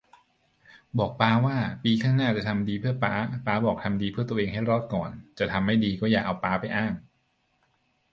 [0.97, 3.13] บอกป๊าว่า ปีข้างหน้า จะทำดีเพื่อป๊า
[3.45, 6.93] ป๊าบอกทำดีเพื่อตัวเองให้รอดก่อน จะทำไม่ดีก็อย่าเอาป๊าไปอ้าง